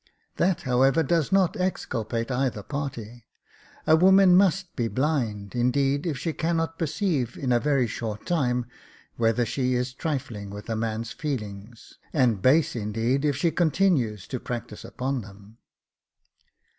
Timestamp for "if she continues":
13.25-14.25